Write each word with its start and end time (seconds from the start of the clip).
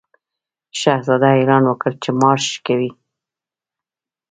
شهزاده 0.79 1.27
اعلان 1.35 1.63
وکړ 1.67 1.91
چې 2.03 2.09
مارش 2.21 2.49
کوي. 2.65 2.91